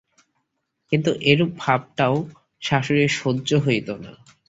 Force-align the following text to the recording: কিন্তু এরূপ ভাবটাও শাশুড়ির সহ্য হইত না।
কিন্তু 0.91 1.11
এরূপ 1.23 1.51
ভাবটাও 1.59 2.15
শাশুড়ির 2.61 3.11
সহ্য 3.19 3.49
হইত 3.65 3.87
না। 4.03 4.11